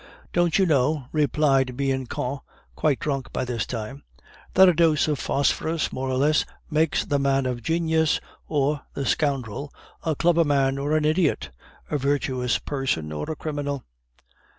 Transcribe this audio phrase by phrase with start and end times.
[0.33, 2.39] "Don't you know," replied Bianchon,
[2.75, 4.01] quite drunk by this time,
[4.55, 9.05] "that a dose of phosphorus more or less makes the man of genius or the
[9.05, 9.71] scoundrel,
[10.03, 11.51] a clever man or an idiot,
[11.91, 13.83] a virtuous person or a criminal?"